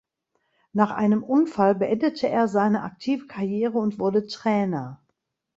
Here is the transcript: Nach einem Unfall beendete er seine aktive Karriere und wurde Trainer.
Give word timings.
Nach 0.73 0.89
einem 0.89 1.21
Unfall 1.21 1.75
beendete 1.75 2.27
er 2.27 2.47
seine 2.47 2.81
aktive 2.81 3.27
Karriere 3.27 3.77
und 3.77 3.99
wurde 3.99 4.25
Trainer. 4.25 4.99